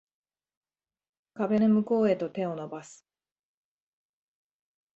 [1.35, 3.05] 壁の向こうへと手を伸ばす